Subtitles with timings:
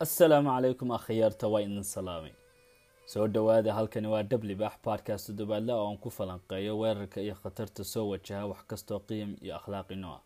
[0.00, 2.32] assalaamu calaykum akhyaarta waa idin salaamay
[3.06, 5.26] soo dhowaada halkani waa dhabli baax podcast.
[5.26, 9.96] Toddobaadle oo aan ku falanqeeyo weerarka iyo khatarta soo wajaha wax kastoo qiyam iyo akhlaaqi
[9.96, 10.20] nooc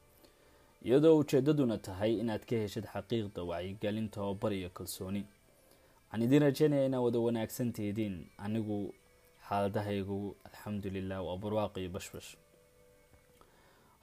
[0.84, 5.22] iyadoo ujeedaduna tahay inaad ka heshid xaqiiqda wacyigelin tababar iyo kalsooni.
[6.04, 8.94] Waxaan idiin rajeynaya inaad wada wanaagsan tihidiin anigu
[9.48, 12.36] xaaladahaygu alxamdulilah waa barwaaq iyo bashbash.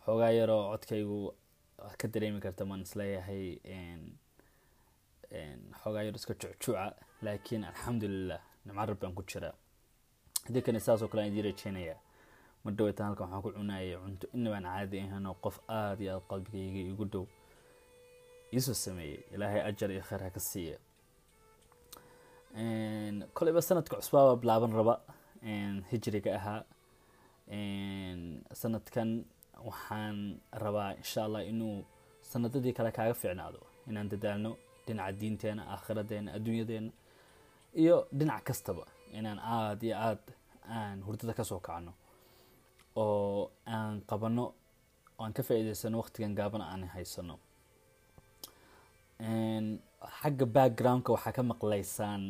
[0.05, 1.33] Xoogaa yaroo codkaygu
[1.79, 3.57] waad ka dareemi karta maan is leeyahay
[5.81, 6.93] xoogaa iska jucjuuca
[7.25, 9.53] laakiin alxamdulilah nimco rab baan ku jiraa
[10.49, 11.99] idinkana saasoo kale aan idiin rajeynayaa
[12.63, 14.25] mar dhaweytan halkan waxaan ku cunayay cunto.
[14.33, 17.25] Inabaan caadi ahayn oo qof aada iyo aada qalbigayga igu dhow
[18.53, 19.19] iisoo sameeyey.
[19.33, 20.77] Ilaahay ajar iyo kheyr ha ka siiya
[23.33, 24.95] koleyba sanadka cusbaaba bilaaban raba.
[25.91, 26.61] Hijriga ahaa.
[28.61, 29.09] Sanadkan
[29.67, 30.17] waxaan
[30.63, 31.85] rabaa insha allah inuu
[32.21, 33.59] sanadadii kale kaaga fiicnaado.
[33.89, 34.51] Inaan dadaalno
[34.87, 36.91] dhinaca diinteena aakhiradeena adduunyadeena
[37.81, 38.85] iyo dhinac kastaba
[39.17, 40.31] inaan aada iyo aada
[40.77, 41.93] aan hurdada ka soo kacno
[42.95, 44.45] oo aan qabano
[45.19, 47.35] aan ka faa-iideysano waqtigan gaaban aan haysano.
[50.19, 52.23] Xagga backgroundka waxaa ka maqlaysaan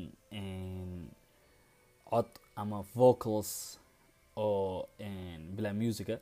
[2.09, 3.80] cod ama vocals
[4.35, 4.87] oo
[5.55, 6.17] bilaa musica.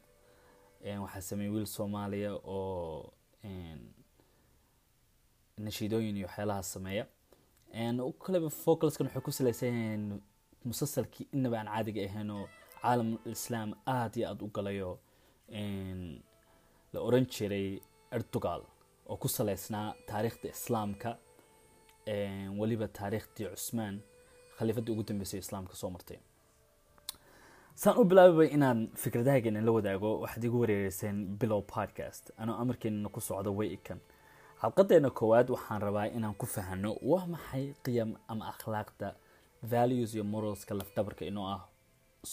[1.04, 3.12] Waxaa sameeyey wiil soomaaliya oo
[5.58, 7.06] nashiidooyin iyo waxyaalaha sameeya.
[8.26, 10.22] Kaleba vocalskan waxay ku saleysan yahiin
[10.66, 12.48] musalsalkii inaba aan caadiga ahayn oo
[12.82, 15.00] caalam islaam aada iyo aada u galayo.
[16.94, 17.82] La oran jiray
[18.12, 18.62] ertugal
[19.10, 21.18] oo ku saleysnaa taariikhda islaamka.
[22.60, 24.02] Weliba taariikhdii cusmaan
[24.58, 26.18] khaliifadii ugu dambeysay islaamka soo martay.
[27.76, 32.32] Saan u bilaababa inaan fikradahayga la wadaago waxaad igu wareereyseen bilow podcast.
[32.38, 34.00] Anoo amarkeenana ku socda way ikan
[34.64, 39.08] xalqadeena koowaad waxaan rabaa inaan ku fahano waa maxay qiyam ama akhlaaqda
[39.72, 41.62] values iyo moralska lafdhabarka inoo ah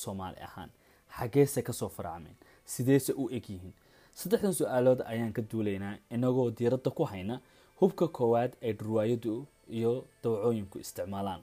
[0.01, 0.71] soomaali ahaan?
[1.17, 2.37] Xageese ka soo faracmeen
[2.73, 3.75] sideese u egyihiin
[4.21, 7.41] saddexdan su'aalood ayaan ka duulaynaa inagoo diiradda ku hayna
[7.81, 11.43] hubka koowaad ay dhurwaayadu iyo dawacooyinku isticmaalaan.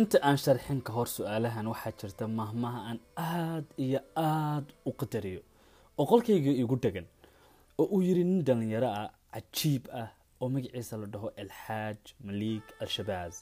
[0.00, 5.40] Inta aan sharxin ka hor su'aalahan waxaa jirta mahmaha aan aada iyo aada u qadariyo
[5.98, 7.06] oo qolkayga igu dhegan
[7.78, 10.08] oo uu yiri nin dhalinyaro ah cajiib ah
[10.40, 13.34] oo magaciisa la dhaho alxaaj maliig al-shabaaz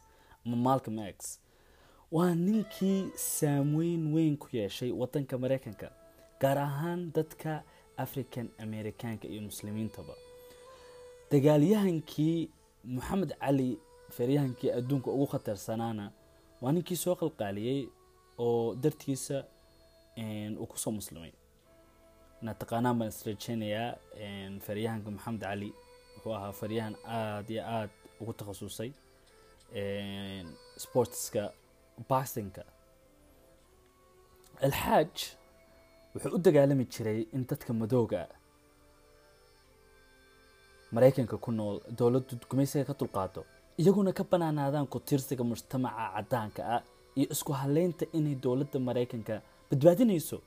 [0.47, 1.39] ama malcom x
[2.13, 5.89] waa ninkii saameyn weyn ku yeeshay wadanka mareykanka
[6.41, 7.63] gaar ahaan dadka
[7.97, 10.15] african amerikaanka iyo muslimiintaba.
[11.31, 12.51] Dagaalyahankii
[12.85, 13.79] moxamed cali
[14.11, 16.11] feeryahankii adduunka ugu khatarsanaana
[16.63, 17.81] waa ninkii soo qalqaaliyey
[18.39, 19.45] oo dartiisa
[20.61, 21.33] uu ku soo muslimay
[22.45, 23.89] inaad taqaanaan baan israjeynayaa
[24.67, 25.71] faryahanka maxamed cali
[26.15, 28.91] wuxuu ahaa faryahan aada iyo aada ugu takhasusay
[30.85, 31.43] sportska
[32.11, 32.63] basinka
[34.67, 35.15] alxaaj
[36.15, 38.21] wuxuu u dagaalami jiray in dadka madooga
[40.95, 43.41] maraykanka ku nool dowladdu gumaysiga ka dulqaado
[43.81, 46.83] iyaguna ka banaanaadaan ku-tiirsiga mujtamaca caddaanka ah
[47.19, 49.35] iyo isku haleynta inay dowladda maraykanka
[49.71, 50.39] badbaadinayso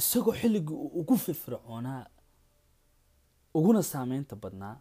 [0.00, 2.06] isagoo xilligii uu ugu firfircoonaa
[3.54, 4.76] uguna saameynta badnaa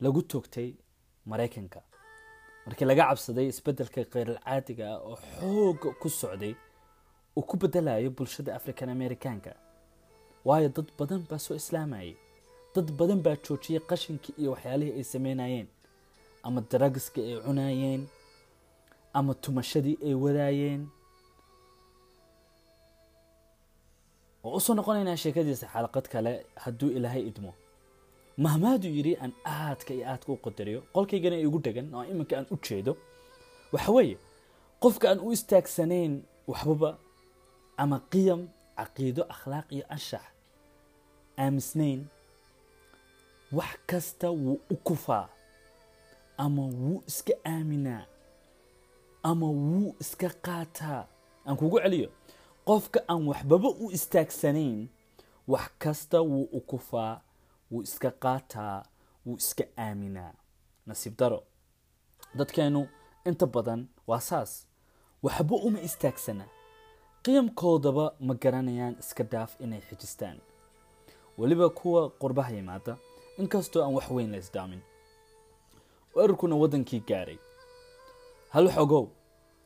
[0.00, 0.68] lagu toogtay
[1.30, 1.80] maraykanka.
[2.66, 6.54] Markii laga cabsaday isbeddelka kheyral caadiga ah oo xooga ku socday
[7.36, 9.52] uu ku bedelayo bulshada african amerikaanka.
[10.44, 12.16] Waayo dad badan baa soo islaamayay
[12.74, 15.68] dad badan baa joojiyay qashinkii iyo waxyaalihii ay sameynayeen
[16.42, 18.02] ama daragskii ay cunayeen
[19.12, 20.82] ama tumashadii ay wadaayeen
[24.44, 26.32] oo u soo noqonaynaa sheekadiisa xalaqad kale
[26.62, 27.52] hadduu ilaahay idmo.
[28.44, 32.56] Mahmaadu yidhi aan aadka iyo aadka u qadariyo qolkaygana igu dhegan oo iminka aan u
[32.66, 32.92] jeedo.
[33.72, 34.16] Waxa weeye
[34.82, 36.12] qofka aan u istaagsanayn
[36.50, 36.90] waxbaba
[37.82, 38.40] ama qiyam
[38.78, 40.24] caqiido akhlaaq iyo anshax
[41.38, 42.00] aamisnayn
[43.52, 45.28] wax kasta wuu u kufaa
[46.44, 48.04] ama wuu iska aaminaa
[49.22, 51.06] ama wuu iska qaataa.
[51.46, 52.08] Aan kugu celiyo
[52.68, 54.88] qofka aan waxbaba u istaagsanayn
[55.52, 57.20] wax kasta wuu u kufaa
[57.70, 58.82] wuu iska qaataa
[59.26, 60.32] wuu iska aaminaa.
[60.86, 61.42] Nasiib daro.
[62.38, 62.88] Dadkeenu
[63.24, 64.66] inta badan waa saas.
[65.22, 66.44] Waxba uma istaagsana.
[67.22, 70.38] Qiyamkoodaba ma garanayaan iska dhaaf inay xijistaan.
[71.38, 72.96] Weliba kuwa qurbaha yimaada
[73.38, 74.80] inkastoo aan wax weyn la isdaamin.
[76.14, 77.38] Weerarkuna waddankii gaaray.
[78.50, 79.06] Hal xogow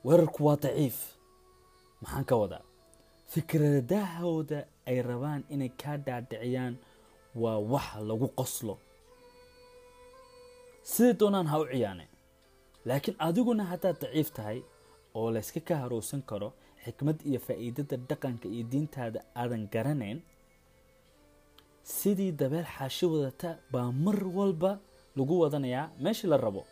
[0.05, 0.97] weerarku waa daciif.
[2.01, 2.63] Maxaan ka wadaa
[3.33, 6.75] fikradahooda ay rabaan inay kaa dhaadhiciyaan
[7.43, 8.75] waa wax lagu qoslo.
[10.91, 12.11] Siday doonaan ha u ciyaaneen
[12.89, 14.59] laakiin adiguna haddaad daciif tahay
[15.19, 16.49] oo layska ka harowsan karo
[16.85, 20.19] xikmad iyo faa'iidada dhaqanka iyo diintaada aadan garanayn
[21.97, 24.71] sidii dabeel xaashi wadata baa mar walba
[25.17, 26.63] lagu wadanayaa meeshii la rabo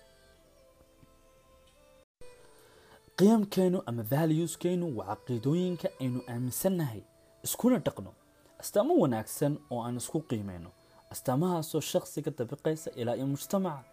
[3.18, 7.00] qiyamkeenu ama valueskeenu waa caqiidooyinka aynu aaminsannahay.
[7.44, 8.12] Iskuna dhaqno.
[8.60, 10.70] Astaamo wanaagsan oo aan isku qiimeyno
[11.10, 13.84] astaamahaasoo shakhsiga dabiqaysa ilaa iyo mujtamaca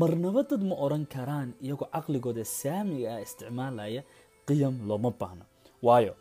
[0.00, 4.02] marnaba dad ma odhan karaan iyagoo caqligooda saamiga ah isticmaalaya
[4.48, 5.44] qiyam looma baahno
[5.86, 6.12] waayo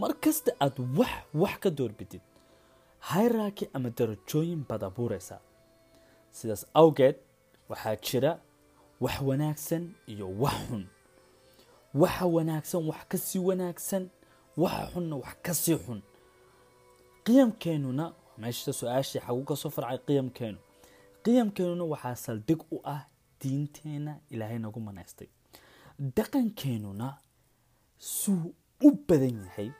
[0.00, 2.20] mar kasta aad wax wax ka doorbidid
[3.10, 5.40] hayraki ama darajooyin baad abuuraysaa.
[6.36, 7.16] Sidaas awgeed
[7.70, 8.32] waxaa jira
[9.00, 10.84] wax wanaagsan iyo wax xun
[11.94, 14.04] waxa wanaagsan wax ka sii wanaagsan
[14.62, 16.00] waxa xunna wax ka sii xun.
[17.24, 18.04] Qiyamkeenuna
[18.38, 20.58] meesha su'aashii xagu ka soo farcay qiyamkeenu.
[21.24, 23.02] Qiyamkeenuna waxaa saldhig u ah
[23.40, 25.28] diinteena ilaahay nagu manaystay.
[26.16, 27.08] Dhaqankeenuna
[27.98, 28.54] suu
[28.86, 29.70] u badan yahay.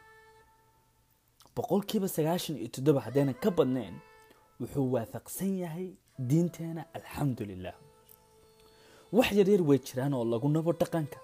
[1.56, 3.94] Boqolkiiba sagaashan iyo toddoba haddaynan ka badnayn
[4.60, 5.88] wuxuu waafaqsan yahay
[6.18, 7.74] diinteena alxamdu lilah
[9.12, 11.18] wax yaryar way jiraan oo lagu nabo dhaqanka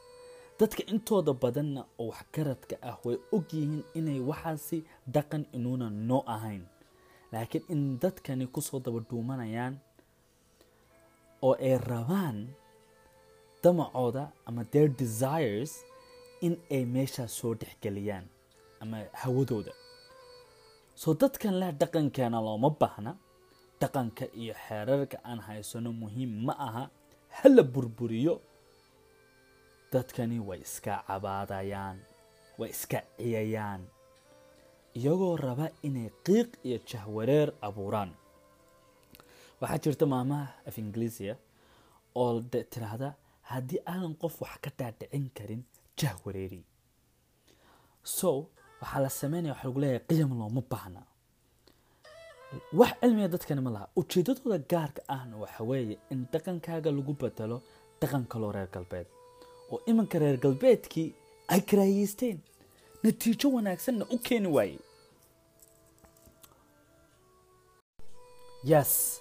[0.61, 4.79] dadka intooda badanna oo waxgaradka ah way og yihiin inay waxaasi
[5.15, 6.65] dhaqan inuuna noo ahayn.
[7.33, 9.75] Laakiin in dadkani ku soo daba dhuumanayaan
[11.47, 12.39] oo ay rabaan
[13.63, 15.73] damacooda ama their desires
[16.47, 18.27] in ay meeshaas soo dhexgeliyaan
[18.83, 19.73] ama hawadooda
[21.03, 23.13] soo dadkan leh dhaqankeena looma baahna.
[23.81, 26.85] Dhaqanka iyo xeerarka aan haysano muhiim ma aha.
[27.41, 28.35] Hala burburiyo
[29.93, 31.99] dadkani way iska cabaadayaan
[32.59, 33.83] way iska ciyayaan
[34.99, 38.11] iyagoo raba inay qiiq iyo jahwareer abuuraan.
[39.61, 41.35] Waxaa jirta maamaha af ingiliisiya
[42.15, 42.41] oo
[42.73, 43.09] tiraahda
[43.51, 45.63] haddii aadan qof wax ka dhaadhicin karin
[46.01, 46.63] jahwareeri.
[48.03, 48.29] So
[48.83, 51.01] waxaa la sameynaya waxa lagu leeyahay qiyam looma baahna.
[52.81, 53.87] Wax cilmiga dadkani ma laha.
[54.01, 57.63] Ujeedadooda gaarka ahna waxa weeye in dhaqankaaga lagu bedelo
[58.01, 59.07] dhaqan kaloo reer galbeed
[59.73, 61.09] oo iminka reer galbeedkii
[61.49, 62.39] ay karaahiyeysteen
[63.03, 64.79] natiijo wanaagsanna u keeni waayey
[68.65, 69.21] yes.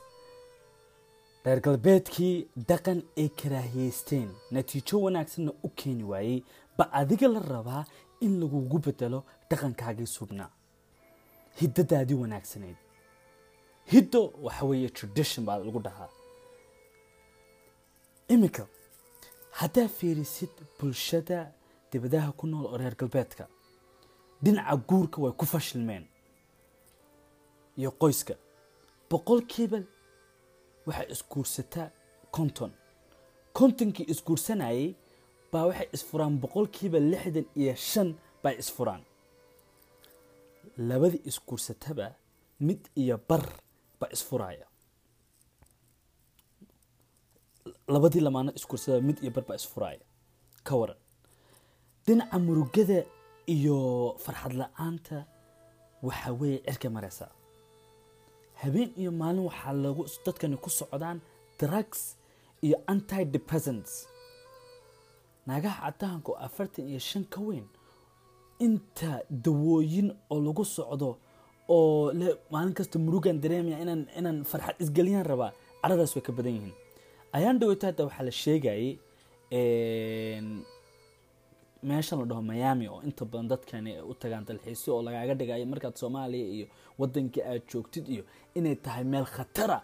[1.45, 6.43] Reer galbeedkii dhaqan ay karaahiyeysteen natiijo wanaagsanna u keeni waayey
[6.77, 7.85] ba adiga la rabaa
[8.19, 10.49] in lagugu bedelo dhaqankaagii sugnaa
[11.61, 12.75] hiddadaadii wanaagsanayd
[13.91, 16.09] hiddo waxa weeye tradition baa lagu dhahaa.
[18.27, 18.67] Iminka
[19.59, 21.39] haddaa fiirisid bulshada
[21.91, 23.45] dibadaha ku nool oo reer galbeedka
[24.43, 26.05] dhinaca guurka way ku fashilmeen.
[27.79, 28.33] Iyo qoyska
[29.09, 29.79] boqolkiiba
[30.87, 31.87] waxay isguursataa
[32.35, 32.71] konton.
[33.57, 34.95] Kontonkii isguursanayay
[35.51, 38.09] baa waxay isfuraan boqolkiiba lixdan iyo shan
[38.43, 39.03] bay isfuraan.
[40.89, 42.07] Labadii isguursataba
[42.67, 43.43] mid iyo bar
[43.99, 44.65] baa isfuraya
[47.93, 49.99] labadii lamaano isguursataba mid iyo bar baa isfuraya
[50.67, 50.97] ka waran.
[52.05, 52.99] Dhinaca murugada
[53.55, 53.77] iyo
[54.23, 55.17] farxad la'aanta
[56.07, 57.31] waxa weeye cirka mareysaa
[58.61, 61.17] habeen iyo maalin waxaa lagu dadkani ku socdaan
[61.59, 62.01] drugs
[62.65, 63.91] iyo anti depressants
[65.47, 67.65] naagaha cadaanka oo afartan iyo shan ka weyn
[68.65, 69.11] inta
[69.45, 71.09] dawooyin oo lagu socdo
[71.69, 72.13] oo
[72.53, 76.75] maalin kasta murugan dareemaya inaan inaan farxad isgeliyaan rabaa caradaas way ka badan yihiin
[77.37, 78.89] ayaan dhaweyto hadda waxaa la sheegayay
[81.89, 85.95] meeshan la dhaho miami oo inta badan dadkani u tagaan dalxiisyo oo lagaaga dhigayo markaad
[86.01, 86.67] soomaaliya iyo
[86.99, 88.23] wadankii aad joogtid iyo
[88.55, 89.79] inay tahay meel khatara.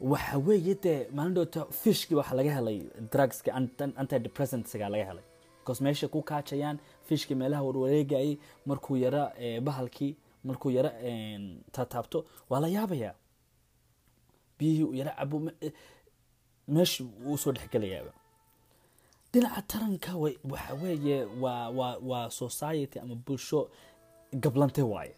[0.00, 2.78] Waxa weeye dee maalin dhowta fishkii waxaa laga helay
[3.12, 3.50] drugska
[4.00, 5.24] antidepressentsga laga helay.
[5.60, 9.32] Because meesha ku kaajayaan fishkii meelaha warwareegayay markuu yara
[9.66, 10.90] bahalkii markuu yara
[11.72, 13.14] taataabto waa la yaabayaa
[14.58, 15.36] biyihii uu yara cabo
[16.68, 18.12] meesha wuu soo dhexgelayaaba
[19.32, 23.70] dhinaca taranka waxa weeye waa waa waa society ama bulsho
[24.32, 25.14] gablantay waaye.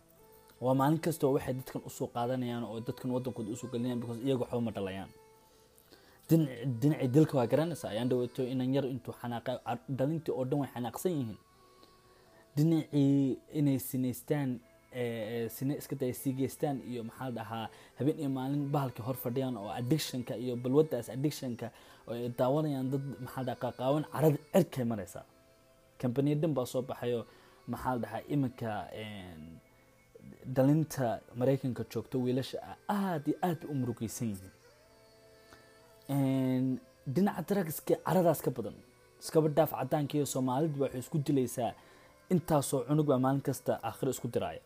[0.60, 4.20] Waa maalin kastoo waxay dadkan u soo qaadanayaan oo dadkan wadankooda u soo gelinayaan because
[4.24, 5.10] iyaga waxba ma dhalayaan.
[6.28, 9.52] Dhinacii dilka waa garanaysaa ayaan dhaweeto inan yar intuu xanaaqa
[9.98, 11.38] dhalintii oo dhan way xanaaqsan yihiin.
[12.56, 14.50] Dhinacii inay sinaystaan
[15.56, 16.12] sine iska day
[16.90, 21.66] iyo maxaa dhahaa habeen iyo maalin bahalkii hor fadhiyaan oo addictionka iyo balwadaas addictionka
[22.08, 25.24] oo ay daawanayaan dad maxaa la dhahaa qaawan carada cirkay maraysaa.
[26.00, 27.20] Kambaniya dhan baa soo baxayo
[27.72, 28.70] maxaa dhahaa iminka
[30.54, 31.06] dhalinta
[31.38, 34.52] maraykanka joogto wiilasha ah aada iyo aad bay u murugeysan yihiin.
[37.14, 38.76] Dhinaca drugska caradaas ka badan
[39.22, 41.72] iskaba dhaaf cadaanka iyo soomaalidu waxay isku dilaysaa
[42.34, 44.60] intaasoo cunug baa maalin kasta aakhiro isku diraaya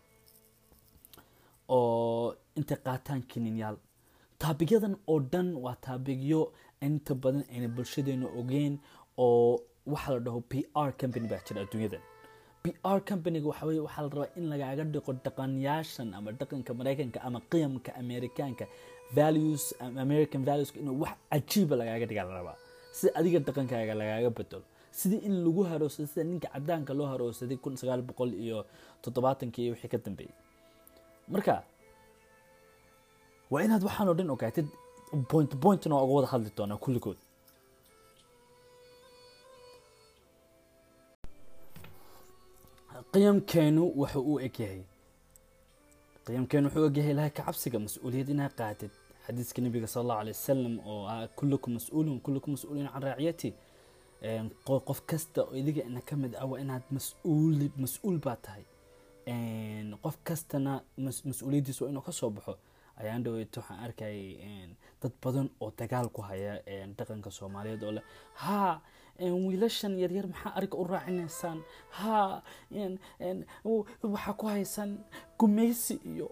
[1.76, 3.76] oo intay qaataan kininyaal
[4.42, 6.40] taabigyadan oo dhan waa taabigyo
[6.86, 8.74] inta badan ayna bulshadeena ogeyn
[9.26, 9.60] oo
[9.92, 10.52] waxaa la dhaho p
[10.86, 12.02] r company baa jira adduunyadan.
[12.62, 17.18] P r companyga waxa weye waxaa la rabaa in lagaaga dhiqo dhaqanyaashan ama dhaqanka maraykanka
[17.26, 18.64] ama qiyamka amerikaanka
[19.18, 19.62] values
[20.04, 22.56] american values inuu wax cajiiba lagaaga dhigaa la rabaa.
[22.96, 24.64] Sida adiga dhaqankaaga lagaaga bedelo.
[24.98, 28.58] Sidii in lagu haroosado sida ninka cadaanka loo haroosaday kun sagaal boqol iyo
[29.02, 30.34] toddobaatankii iyo wixii ka dambeeyey
[31.34, 31.54] marka
[33.52, 34.66] waa inaad waxaan dhan ogaatid
[35.30, 37.18] point pointna waa uga wada hadli doonaa kulligood.
[43.12, 44.82] Qiyamkeenu wuxuu u egyahay
[46.26, 48.92] qiyamkeenu wuxuu u egyahay ilahay ka cabsiga mas'uuliyad inaad qaatid
[49.26, 53.50] xadiiska nabiga sal allahu alay wasalam oo ah kullukum mas'uulun kullukum mas'uulin can raaciyati.
[54.88, 58.64] Qof kasta oo idiga ina ka mid ah waa inaad mas'uul mas'uul baa tahay
[60.02, 62.58] qof kastana mas'uuliyaddiisa waa inuu ka soo baxo
[62.96, 64.68] ayaan dhaweyto waxaan arkayay
[65.02, 66.60] dad badan oo dagaal ku haya
[66.98, 68.04] dhaqanka soomaaliyeed oo leh.
[68.34, 68.80] Haa
[69.20, 71.58] wiilashan yaryar maxaa ariga u raacinaysaan
[71.98, 72.42] haa
[74.04, 74.90] waxaa ku haysaan
[75.38, 76.28] gumeysi iyo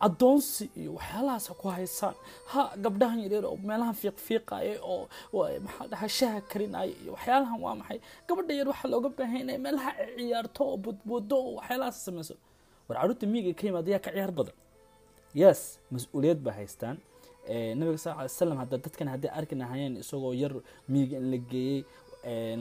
[0.00, 2.14] adoonsi iyo waxyaalahaasa ku haysaan
[2.52, 5.08] ha gabdhahan yaryar oo meelahan fiiqfiiqaya oo
[5.66, 7.98] maxaa dhaha shaha karinaya iyo waxyaalahan waa maxay?
[8.28, 12.34] Gabadha yar waxaa looga baahan meelaha ciyaarto oo budbudo oo waxyaalahaas samayso
[12.88, 14.56] war carruurta miyiga ka yimaada yaa ka ciyaar badan.
[15.42, 15.60] Yes
[15.92, 16.96] mas'uuliyad ba haystaan.
[17.78, 20.52] Nabiga sal ly slam hadda dadkan haddii arki lahayeen isagoo yar
[20.92, 21.78] miyiga in la geeyey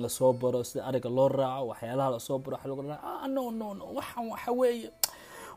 [0.01, 3.43] la soo baro sida ariga loo raaco waxyaalaha la soo baro waxa lagu raa no
[3.51, 4.89] no no waxan waxa weeye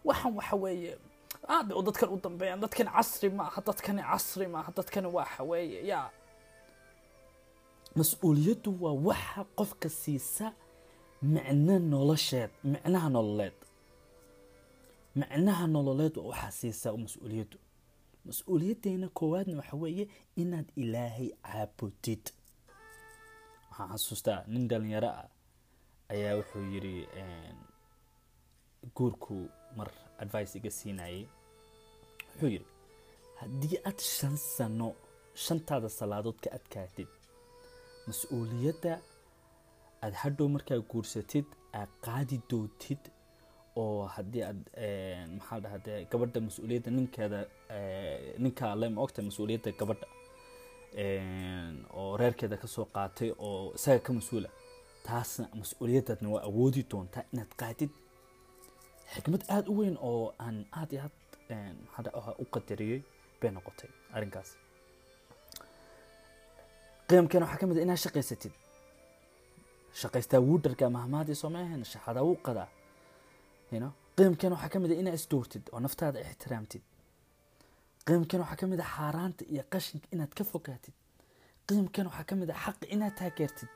[0.04, 0.92] waxan waxa weeye.
[1.48, 6.10] Aad bay dadkan u dambeeyaan dadkan casri maaha dadkani casri maaha dadkani waxa weeye yaa.
[7.96, 10.46] Mas'uuliyaddu waa waxa qofka siisa
[11.22, 13.58] micno nolosheed micnaha nololeed.
[15.16, 17.58] Micnaha nololeed waa waxaa siisaa mas'uuliyaddu.
[18.26, 20.04] Mas'uuliyaddeena koowaadna waxa weeye
[20.36, 22.24] inaad ilaahay caabudid
[23.80, 25.28] waxaan xasuustaa nin dhalinyaro ah
[26.12, 26.94] ayaa wuxuu yidhi
[28.96, 29.36] guurku
[29.76, 29.88] mar
[30.22, 31.26] advice iga siinayay.
[32.32, 32.66] Wuxuu yidhi
[33.40, 34.88] haddii aad shan sano
[35.44, 37.08] shantaada salaadood ka adkaatid
[38.08, 38.92] mas'uuliyadda
[40.02, 41.46] aada hadhow markaa guursatid
[41.80, 43.02] aad qaadi dootid
[43.80, 44.60] oo haddii aad
[45.36, 47.40] maxaa dhaha dee gabadha mas'uuliyadda ninkeeda
[48.44, 50.06] ninkaa le ma ogta mas'uuliyadda gabadha
[50.98, 54.48] oo reerkeeda ka soo qaatay oo isaga ka mas'uula.
[55.06, 57.90] Taasna mas'uuliyaddaadna waa awoodi doontaa inaad qaadid
[59.14, 63.00] xikmad aada u weyn oo aan aada iyo aad maxaa u qadariyey
[63.40, 64.50] bay noqotay arrinkaas.
[67.08, 68.52] Qiyamkeena waxaa ka mid a inaad shaqaysatid.
[70.00, 70.58] Shaqaystaa wuu
[70.98, 72.68] mahmaadii soomaahan shaxadaa wuu qadaa.
[74.16, 76.82] Qiyamkeena waxaa ka mid a inaad isdoortid oo naftaada ixtiraamtid
[78.06, 80.94] qiyamkeena waxaa ka mid a xaaraanta iyo qashinka inaad ka fogaatid.
[81.66, 83.68] qiyamkeena waxaa ka mid a xaqa inaad taageertid.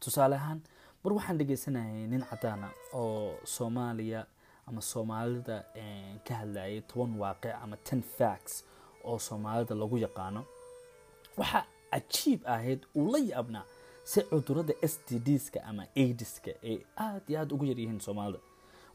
[0.00, 0.60] Tusaale ahaan
[1.04, 4.26] mar waxaan dhegeysanayay nin cadaana oo soomaaliya
[4.66, 5.56] ama soomaalida
[6.26, 8.64] ka hadlayay toban waaqic ama ten facts
[9.04, 10.42] oo soomaalida lagu yaqaano.
[11.38, 13.64] Waxaa cajiib ahayd uu la yaabnaa
[14.04, 18.40] si cudurrada s t dska ama aidiska ay aada iyo aada ugu yaryihiin soomaalida.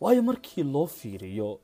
[0.01, 1.59] Waayo markii loo fiiriyo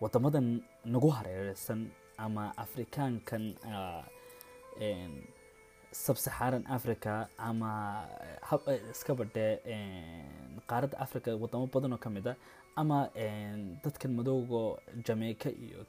[0.00, 1.80] wadamadan nagu hareereysan
[2.18, 3.44] ama afrikaankan
[5.92, 7.14] sabsaxaaran africa
[7.48, 7.72] ama
[8.92, 9.46] iska badhe
[10.70, 12.34] qaaradda africa wadamo badan oo ka mid a
[12.76, 12.98] ama
[13.84, 14.62] dadkan madooga
[15.06, 15.80] jamaica iyo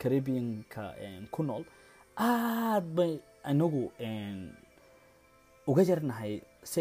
[0.00, 0.94] caribianka
[1.30, 1.64] ku nool
[2.16, 3.12] aada bay
[3.50, 3.90] inagu
[5.66, 6.80] uga yarnahay si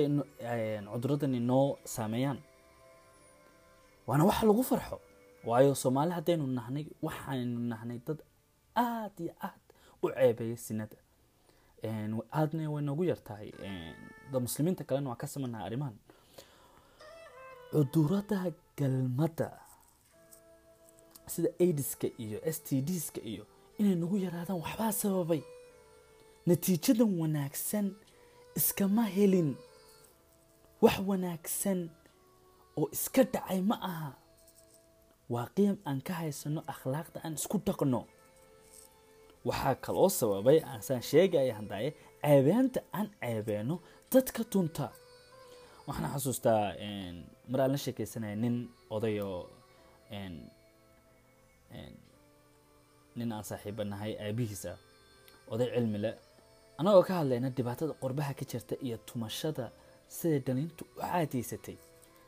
[0.54, 2.38] ay cuduradani noo saameeyaan.
[4.08, 4.98] Waana waxa lagu farxo
[5.46, 8.20] waayo soomaali haddaynu nahnay waxaynu nahnay dad
[8.76, 9.62] aada iyo aad
[10.04, 10.98] u ceebeeya sinada.
[12.34, 13.52] Aadna way noogu yartahay
[14.32, 15.98] muslimiinta kalena waa ka samanaha arrimahan.
[17.72, 19.50] Cudurada galmada
[21.28, 23.46] sida aidiska iyo s t dska iyo
[23.78, 25.42] inay nagu yaraadaan waxbaa sababay.
[26.46, 27.96] Natiijadan wanaagsan
[28.56, 29.56] iskama helin.
[30.82, 31.90] Wax wanaagsan
[32.78, 34.14] oo iska dhacay ma aha
[35.34, 38.02] waa qiyam aan ka haysano akhlaaqda aan isku dhaqno.
[39.48, 41.90] Waxaa kaloo sababay aansaan sheegaya handaaye
[42.24, 43.76] ceebeenta aan ceebeeno
[44.14, 44.86] dadka tunta.
[45.88, 46.64] Waxaan xasuustaa
[47.52, 48.56] mar aan la sheekeysanaya nin
[48.96, 49.40] odayoo
[53.18, 54.78] nin aan saaxiiba nahay aabihiis ah
[55.54, 56.12] oday cilmi le.
[56.80, 59.66] Annagoo ka hadlayna dhibaatada qorbaha ka jirta iyo tumashada
[60.18, 61.78] siday dhalintu u caadaysatay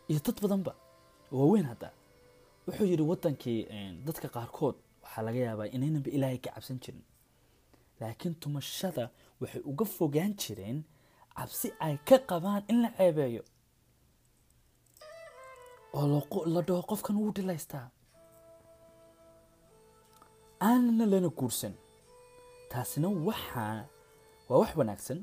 [0.10, 0.72] iyo dad badanba
[1.32, 1.90] waaweyn hadda
[2.68, 3.60] wuxuu yidhi wadankii
[4.06, 7.04] dadka qaarkood waxaa laga yaabaa inaynanba ilaahay ka cabsan jirin.
[8.00, 9.10] Laakiin tumashada
[9.42, 10.80] waxay uga fogaan jireen
[11.38, 13.44] cabsi ay ka qabaan in la ceebeeyo.
[15.94, 17.88] Oo la dhaho qofkan wuu dhilaystaa
[20.62, 21.74] aanana lana guursan.
[22.72, 23.86] Taasina waxaa
[24.50, 25.20] waa wax wanaagsan.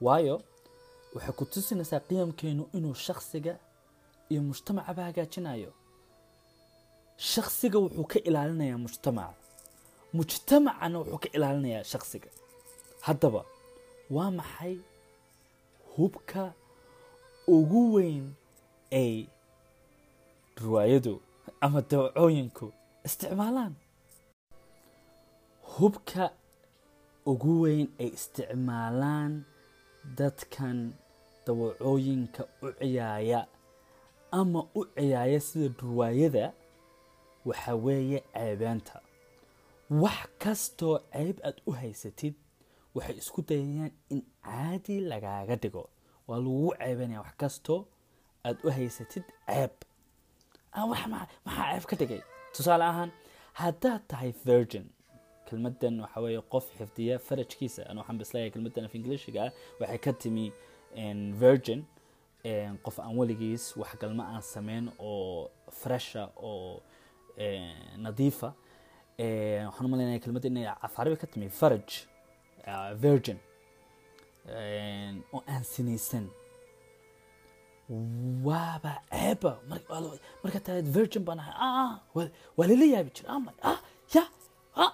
[0.00, 0.36] Waayo
[1.14, 3.54] waxay ku tusinaysaa qiyamkeenu inuu shaksiga
[4.30, 5.70] iyo mujtamacaba hagaajinayo
[7.16, 9.34] shaksiga wuxuu ka ilaalinayaa mujtamaca
[10.16, 12.30] mujtamacana wuxuu ka ilaalinayaa shaksiga
[13.06, 13.42] haddaba
[14.10, 14.74] waa maxay
[15.96, 16.42] hubka
[17.54, 18.24] ugu weyn
[19.00, 19.14] ay
[20.62, 21.14] riwaayadu
[21.60, 22.66] ama dawacooyinku
[23.06, 23.74] isticmaalaan?
[25.76, 26.24] Hubka
[27.30, 29.32] ugu weyn ay isticmaalaan
[30.18, 30.78] dadkan
[31.46, 33.40] dawacooyinka u ciyaaya
[34.40, 36.52] ama u ciyaaya sida riwaayada
[37.48, 39.00] waxa weeye ceebeenta
[39.90, 42.34] wax kastoo ceeb aad u haysatid
[42.94, 45.84] waxay isku dayayaan in caadi lagaaga dhigo.
[46.28, 47.80] Waa lagugu ceebanaya wax kastoo
[48.44, 49.72] aad u haysatid ceeb.
[50.74, 51.26] Maxaa
[51.72, 52.20] ceeb ka dhigay?
[52.54, 53.10] Tusaale ahaan
[53.60, 54.86] haddaad tahay virgin
[55.46, 60.12] kelmadan waxa weeye qof xifdiya farajkiisa an waxaan bislayaa kelmadan af ingiliishiga ah waxay ka
[60.12, 60.52] timi
[61.42, 61.84] virgin
[62.84, 66.80] qof aan weligiis waxgalma aan sameyn oo fresha oo
[68.04, 68.48] nadiifa
[69.66, 71.88] waxaan u malaynaya kelmadda inay afcarabi ka timi faraj
[73.02, 73.38] virgin
[75.34, 76.26] oo aan sinaysan
[78.46, 79.52] waaba ceeba
[80.42, 83.78] marka taad virgin baan ahay waa lala yaabi jira am like ah
[84.14, 84.24] ya
[84.84, 84.92] ah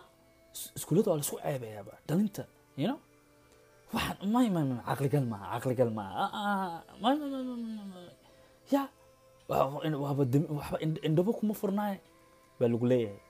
[0.77, 2.45] iskuullada waa la isku ceebeyaaba dhalinta
[2.81, 2.99] you know
[3.95, 6.25] waxaan may may may caqligal maaha caqligal maaha
[8.75, 8.83] ya
[9.49, 10.23] waaba
[10.59, 10.77] waxba
[11.09, 11.97] indhabo kuma furnaaye
[12.61, 13.21] baa lagu leeyahay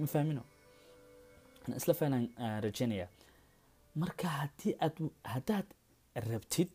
[0.00, 0.42] ma fahmino
[1.80, 2.26] isla fahnaan
[2.66, 3.06] rajaynaya
[4.02, 4.96] marka haddii aad
[5.34, 5.66] haddaad
[6.30, 6.72] rabtid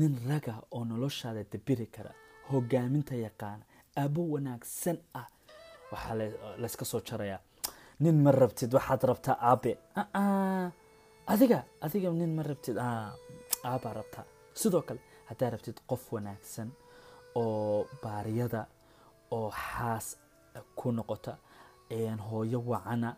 [0.00, 2.12] nin raga oo noloshaada dabiri kara
[2.50, 3.64] hogaaminta yaqaana
[4.04, 5.26] abo wanaagsan ah
[5.92, 6.14] waxaa
[6.62, 7.40] layska soo jarayaa
[8.04, 9.72] nin ma rabtid waxaad rabtaa aabe?
[11.32, 12.76] Adiga adiga nin ma rabtid
[13.70, 14.24] aabaa rabtaa.
[14.60, 16.68] Sidoo kale haddaad rabtid qof wanaagsan
[17.40, 18.60] oo baariyada
[19.36, 20.06] oo xaas
[20.76, 21.36] ku noqota
[22.30, 23.16] hooyo wacana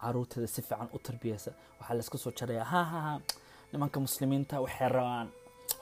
[0.00, 1.50] caruurteeda si fiican u tarbiyeysa.
[1.80, 3.20] Waxaa layska soo jarayaa ha ha ha
[3.72, 5.28] nimanka muslimiinta waxay rabaan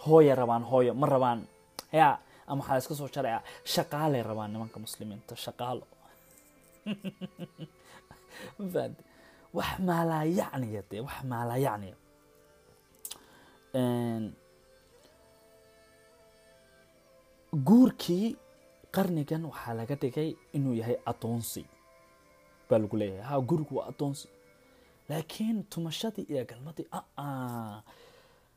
[0.07, 1.49] hooya rabaan hooyo ma rabaan.
[1.93, 5.87] Ya ama waxaa layska soo jarayaa shaqaalay rabaan nimanka muslimiinta shaqaalo.
[9.55, 11.97] Wax maalaayacniya dee wax maalaayacniya
[17.65, 18.37] guurkii
[18.99, 21.63] qarnigan waxaa laga dhigay inuu yahay adoonsi
[22.69, 23.23] baa lagu leeyahay.
[23.31, 24.27] Ha gurigu waa adoonsi
[25.09, 26.89] laakiin tumashadii iyo galmadii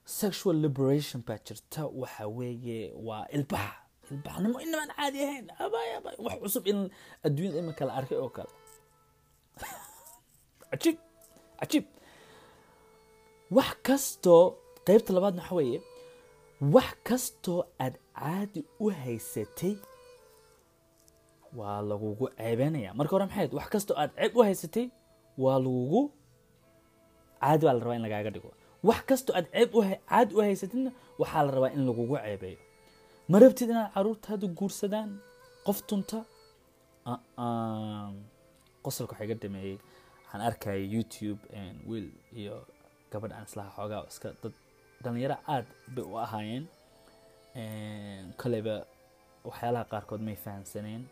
[0.06, 1.86] sexual liberation baa jirta.
[1.86, 3.70] Waxa weeye waa ilbax
[4.12, 5.48] ilbaxnimo inamaan caadi ahayn.
[5.60, 5.88] Abay
[6.26, 6.90] wax cusub in
[7.24, 8.54] adduunyada iminka la arkay oo kale.
[10.72, 10.98] Cajiib
[11.60, 11.86] cajiib
[13.52, 14.44] wax kastoo
[14.88, 15.80] qeybta labaadna waxa weeye
[16.76, 19.76] wax kastoo aad caadi u haysatay
[21.60, 22.94] waa lagugu ceebeynaya.
[22.98, 24.86] Marka hore maxayd wax kastoo aad ceeb u haysatay
[25.44, 26.02] waa lagugu
[27.42, 28.52] caadi baa la rabaa in lagaaga dhigo.
[28.90, 29.70] Wax kastoo aad ceeb
[30.10, 32.60] caadi u haysatidna waxaa la rabaa in lagugu ceebeeyo.
[33.30, 35.10] Ma rabtid inaad caruurtaada guursadaan?
[35.66, 36.20] Qof tunta?
[38.84, 39.36] Qosolka waxaa iga
[40.26, 41.40] waxaan arkaya youtube
[41.90, 42.08] wiil
[42.42, 42.56] iyo
[43.12, 44.54] gabadh aan islaha xoogaa iska dad
[45.04, 46.66] dhalinyaro aad bay u ahaayeen.
[48.42, 48.76] Koleyba
[49.50, 51.04] waxyaalaha qaarkood may fahamsaneen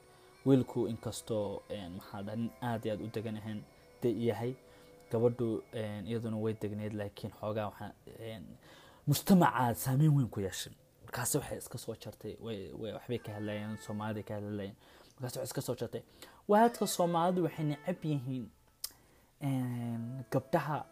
[0.46, 1.62] wiilku inkastoo
[1.96, 3.62] maxaa dha nin aad iyo aad u degan ahayn
[4.02, 4.54] de yahay.
[5.12, 5.64] Gabadhu
[6.08, 7.92] iyaduna way degneyd laakiin xoogaa waxaa
[9.08, 10.74] mujtamacaad saameyn weyn ku yeeshay.
[11.06, 12.36] Markaasi waxay iska soo jartay
[12.94, 14.76] waxbay ka hadlayeen soomaalida ka hadlayeen.
[15.16, 16.02] Markaasi waxay iska soo jartay.
[16.48, 18.46] Waadka soomaalidu waxay necab yihiin
[20.32, 20.86] gabdhaha.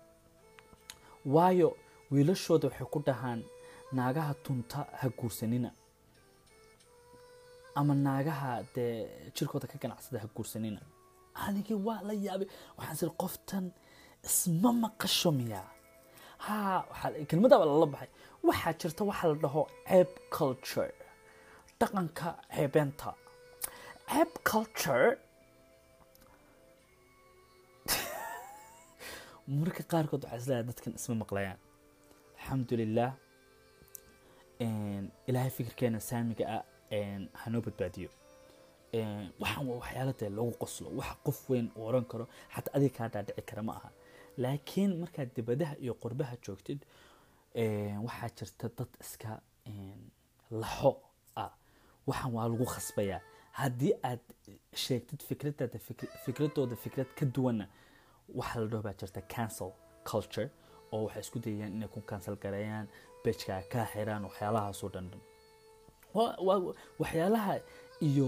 [1.26, 1.78] Waayo
[2.12, 3.44] wiilashooda waxay ku dhahaan
[3.92, 5.72] naagaha tunta ha guursanina
[7.80, 8.94] ama naagaha dee
[9.36, 10.82] jirkooda ka ganacsada ha guursanina.
[11.46, 12.48] Anigii waa la yaabay.
[12.78, 13.66] Waxaan siri qoftan
[14.28, 15.70] isma maqasho miyaa
[16.46, 16.56] ha
[17.30, 18.10] kelmadaaba lala baxay.
[18.48, 20.94] Waxaa jirta waxaa la dhaho ceeb culture
[21.80, 23.12] dhaqanka ceebeenta
[24.12, 25.10] ceeb culture
[29.62, 31.60] marka qaarkood waxaa is leeyahay dadkan isma maqlayaan.
[32.38, 33.12] Alxamdulilah
[35.30, 36.64] ilaahay fikirkeena saamiga ah
[37.42, 38.10] hanoo badbaadiyo
[39.40, 43.08] waxaan waa waxyaala dee lagu qoslo wax qof weyn uu oran karo xataa adiga kaa
[43.14, 43.90] dhaadhici kara ma aha.
[44.38, 46.80] Laakiin markaad dibadaha iyo qurbaha joogtid
[48.06, 49.42] waxaa jirta dad iska
[50.52, 50.92] laxo
[51.36, 51.52] ah.
[52.08, 53.22] Waxaan waa lagu khasbayaa.
[53.52, 54.20] Haddii aad
[54.76, 55.80] sheegtid fikradaada
[56.26, 57.68] fikradooda fikrad ka duwanna
[58.40, 59.72] waxaa la dhaho baa jirta cancel
[60.10, 60.50] culture
[60.92, 62.88] oo waxay isku dayayaan inay ku cancel gareeyaan
[63.24, 65.10] bejkaa kaa xiraan waxyaalahaasoo dhan
[67.00, 67.54] waxyaalaha
[68.08, 68.28] iyo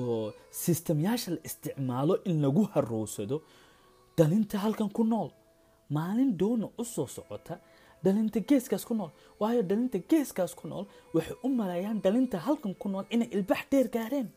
[0.63, 3.37] sistemyaasha la isticmaalo in lagu harowsado
[4.17, 5.29] dhalinta halkan ku nool
[5.95, 7.55] maalin doona u soo socota
[8.03, 9.11] dhalinta geeskaas ku nool.
[9.39, 13.87] Waayo dhalinta geeskaas ku nool waxay u maleeyaan dhalinta halkan ku nool inay ilbax dheer
[13.95, 14.29] gaareen.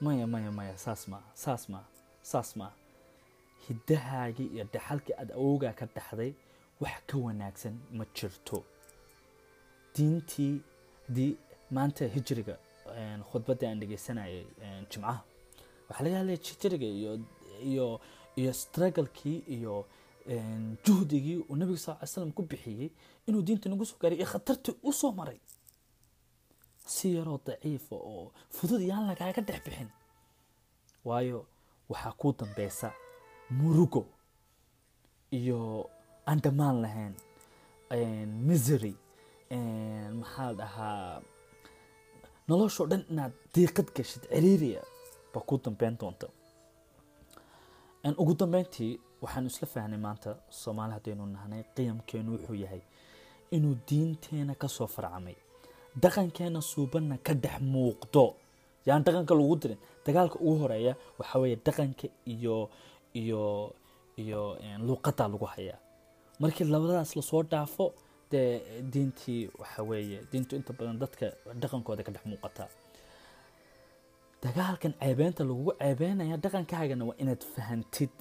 [0.00, 1.88] Maya maya maya saas maaha saas maaha
[2.22, 2.74] saas maaha
[3.68, 6.32] hiddahaagii iyo dhaxalkii aada awoogaa ka dhaxday
[6.82, 8.58] wax ka wanaagsan ma jirto.
[9.94, 10.54] Diintii
[11.14, 11.32] dii
[11.70, 12.56] maanta hijriga
[13.30, 14.44] khudbadda aan dhegeysanayay
[14.90, 15.20] jimcaha.
[15.88, 17.12] Waxaa laga hadlaya hijriga iyo
[17.70, 18.00] iyo
[18.36, 19.74] iyo strugglekii iyo
[20.84, 22.90] juhdigii uu nabiga sal ly slam ku bixiyey
[23.26, 25.40] inuu diinta nagu soo gaaray iyo khatartii u maray.
[26.86, 29.88] Si yaroo daciifa oo fudud yaan lagaaga dhex bixin.
[31.04, 31.46] Waayo
[31.88, 32.92] waxaa kuu dambeysa
[33.50, 34.06] murugo
[35.30, 35.90] iyo
[36.26, 37.14] aan dhammaan lahayn
[38.46, 38.94] misery.
[40.20, 41.22] Maxaa dhahaa
[42.48, 44.82] noloshoo dhan inaad diiqad gashid ciriiriya
[45.32, 46.26] baa kuu dambeyn doonta
[48.22, 50.30] ugu dambeyntii waxaanu isla fahnay maanta
[50.60, 52.82] soomaali haddaynu nahnay qiyamkeenu wuxuu yahay
[53.56, 55.36] inuu diinteena ka soo farcamay.
[56.02, 58.24] Dhaqankeena suubanna ka dhex muuqdo.
[58.86, 59.78] Yaan dhaqanka lagu dirin.
[60.04, 62.56] Dagaalka ugu horreeya waxaa weeye dhaqanka iyo
[63.20, 63.40] iyo
[64.22, 64.40] iyo
[64.86, 65.78] luuqadda lagu hayaa.
[66.40, 67.86] Markii labadaas la soo dhaafo
[68.30, 71.26] dee diintii waxa weeye diintu inta badan dadka
[71.62, 72.68] dhaqankooda ka dhex muuqataa
[74.42, 78.12] dagaalkan ceebeynta lagugu ceebeynaya dhaqankaagana waa inaad fahantid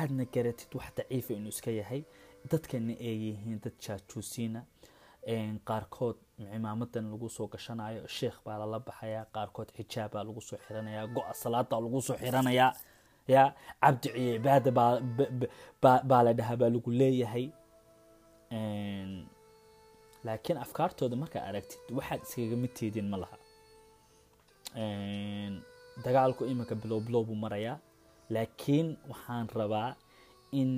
[0.00, 2.02] aadna garatid wax daciifa inuu iska yahay.
[2.50, 4.60] Dadkana ay yihiin dad jaajuusiina
[5.68, 11.06] qaarkood cimaamadan lagu soo gashanayo sheekh baa lala baxayaa qaarkood xijaab baa lagu soo xiranayaa
[11.14, 12.72] go-a salaada lagu soo xiranayaa
[13.34, 13.42] ya
[13.82, 15.00] cabdi cibaada baa
[16.10, 17.46] baa la dhahaa baa lagu leeyahay
[20.26, 23.36] laakiin afkaartooda markaa aragtid waxaad iskaga mid teedin ma laha.
[26.04, 27.78] Dagaalku iminka bilow bilow buu marayaa.
[28.34, 29.90] Laakiin waxaan rabaa
[30.60, 30.70] in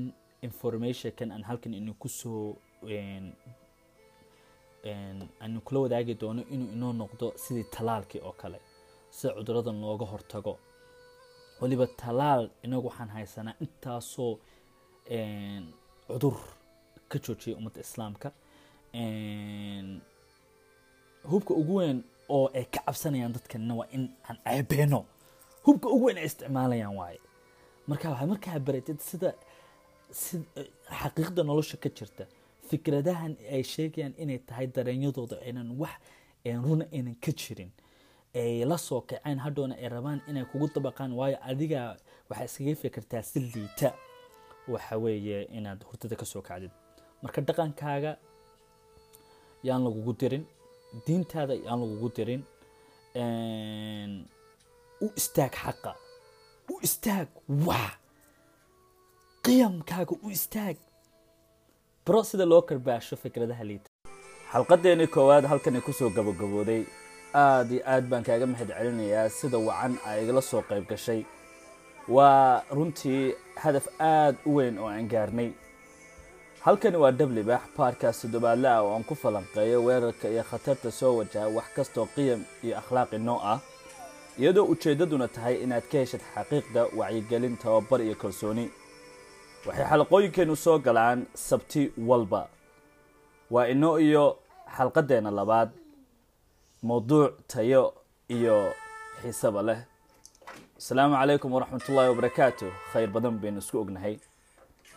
[0.43, 2.57] informationkan aan halkan inu ku soo
[5.43, 8.59] aanu kula wadaagi doono inuu inoo noqdo sidii talaalkii oo kale
[9.11, 10.59] sida cuduradan looga hortago.
[11.61, 14.33] Waliba talaal inagu waxaan haysanaa intaasoo
[16.09, 16.37] cudur
[17.11, 18.29] ka joojiyay ummadda islaamka
[21.31, 25.05] hubka ugu weyn oo ay ka cabsanayaan dadkanina waa in aan ceebeeno
[25.67, 27.21] hubka ugu weyn ay isticmaalayaan waaye.
[27.87, 29.35] Marka waxaa markaa baratid sida
[30.11, 30.39] si
[31.01, 32.25] xaqiiqda nolosha ka jirta
[32.71, 35.95] fikradahan ay sheegayaan inay tahay dareenyadooda aynan wax
[36.45, 37.71] runa aynan ka jirin.
[38.35, 41.97] Ay la soo kaceen hadhowna ay rabaan inay kugu dabaqaan waayo adiga
[42.31, 43.93] waxaa iskaga fikirtaa si liita.
[44.69, 46.71] Waxa weeye inaad hurdada ka soo kacdid.
[47.23, 48.17] Marka dhaqankaaga
[49.69, 50.45] yaan lagugu dirin.
[51.07, 52.43] Diintaada yaan lagugu dirin.
[55.05, 55.93] U istaag xaqa.
[56.73, 57.29] U istaag
[57.67, 57.93] wax
[59.45, 60.77] qiyamkaaga u istaag.
[62.07, 63.89] Baro sida loo karbaasho fikradaha liita.
[64.53, 66.83] Xalqadeeni koowaad halkan ku soo gabagabooday.
[67.35, 71.21] Aada iyo aad baan kaaga mahad celinayaa sida wacan a igala soo qayb gashay.
[72.09, 75.51] Waa runtii hadaf aada u weyn oo aan gaarnay
[76.67, 81.49] halkani waa dhablibax baarkaas toddobaadle ah oo aan ku falanqeeyo weerarka iyo khatarta soo wajaha
[81.57, 83.59] wax kastoo qiyam iyo akhlaaqi noo ah
[84.39, 88.67] iyadoo ujeeddaduna tahay inaad ka heshid xaqiiqda wacyigelin tababar iyo kalsooni.
[89.67, 92.49] Waxay xalaqooyinkeenu soo galaan sabti walba.
[93.51, 94.25] Waa inoo iyo
[94.77, 95.71] xalqadeenna labaad
[96.83, 97.95] mowduuc tayo
[98.29, 98.73] iyo
[99.23, 99.79] xiisaba leh.
[100.79, 104.19] Asalaamu calaykum waraxmat ullaahi wabarakaatu khayr badan baynu isku ognahay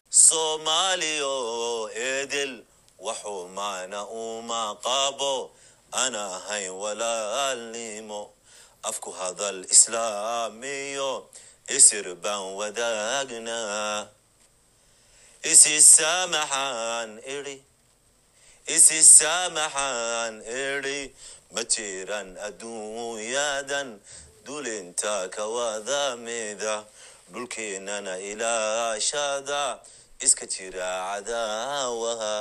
[0.09, 2.63] soomaaliyo eedel
[2.99, 5.51] waxumaana uma qabo
[5.91, 8.31] ana ahayn walaalnimo
[8.83, 11.29] afku hadal islaamiyo
[11.77, 14.07] isir baan wadaagnaa
[15.51, 17.57] isi saamaxaan idhi
[18.75, 18.99] isi
[20.41, 21.13] idhi
[21.53, 23.99] ma jiran adduunyadan
[24.45, 26.75] dulinta ka wada mida
[27.33, 29.79] dhulkeenana ilaashada
[30.25, 32.35] iska jira cadaawaha